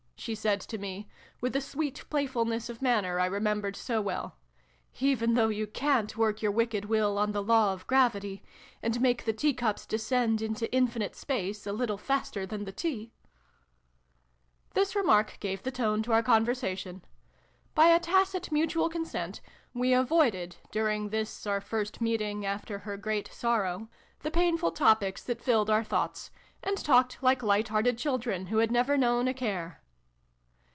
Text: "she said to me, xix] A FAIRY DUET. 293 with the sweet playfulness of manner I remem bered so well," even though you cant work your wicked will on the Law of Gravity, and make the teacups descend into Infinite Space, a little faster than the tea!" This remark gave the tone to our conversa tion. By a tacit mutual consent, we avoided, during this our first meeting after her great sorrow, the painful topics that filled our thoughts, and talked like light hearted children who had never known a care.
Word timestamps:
"she 0.21 0.35
said 0.35 0.61
to 0.61 0.77
me, 0.77 0.99
xix] 0.99 1.09
A 1.09 1.09
FAIRY 1.09 1.51
DUET. 1.51 1.63
293 1.63 1.81
with 1.81 1.89
the 1.89 1.97
sweet 1.97 2.09
playfulness 2.11 2.69
of 2.69 2.79
manner 2.83 3.19
I 3.19 3.27
remem 3.27 3.61
bered 3.63 3.75
so 3.75 4.01
well," 4.03 4.35
even 4.99 5.33
though 5.33 5.47
you 5.47 5.65
cant 5.65 6.15
work 6.15 6.43
your 6.43 6.51
wicked 6.51 6.85
will 6.85 7.17
on 7.17 7.31
the 7.31 7.41
Law 7.41 7.73
of 7.73 7.87
Gravity, 7.87 8.43
and 8.83 9.01
make 9.01 9.25
the 9.25 9.33
teacups 9.33 9.87
descend 9.87 10.43
into 10.43 10.71
Infinite 10.71 11.15
Space, 11.15 11.65
a 11.65 11.73
little 11.73 11.97
faster 11.97 12.45
than 12.45 12.65
the 12.65 12.71
tea!" 12.71 13.11
This 14.75 14.95
remark 14.95 15.37
gave 15.39 15.63
the 15.63 15.71
tone 15.71 16.03
to 16.03 16.13
our 16.13 16.21
conversa 16.21 16.77
tion. 16.77 17.03
By 17.73 17.87
a 17.87 17.99
tacit 17.99 18.51
mutual 18.51 18.89
consent, 18.89 19.41
we 19.73 19.91
avoided, 19.91 20.55
during 20.69 21.09
this 21.09 21.47
our 21.47 21.59
first 21.61 21.99
meeting 21.99 22.45
after 22.45 22.77
her 22.79 22.95
great 22.95 23.27
sorrow, 23.33 23.89
the 24.19 24.29
painful 24.29 24.71
topics 24.73 25.23
that 25.23 25.41
filled 25.41 25.71
our 25.71 25.83
thoughts, 25.83 26.29
and 26.61 26.77
talked 26.77 27.23
like 27.23 27.41
light 27.41 27.69
hearted 27.69 27.97
children 27.97 28.45
who 28.47 28.59
had 28.59 28.69
never 28.71 28.95
known 28.95 29.27
a 29.27 29.33
care. 29.33 29.79